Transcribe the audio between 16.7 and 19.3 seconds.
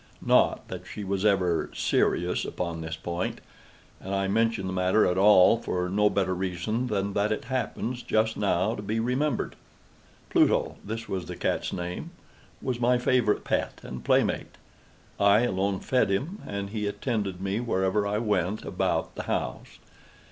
he attended me wherever I went about the